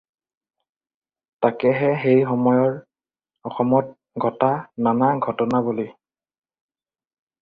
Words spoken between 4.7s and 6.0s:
নানা ঘটনাৱলী